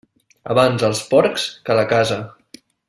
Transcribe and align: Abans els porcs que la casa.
Abans 0.53 0.85
els 0.87 1.03
porcs 1.13 1.47
que 1.69 1.79
la 1.81 1.87
casa. 1.95 2.21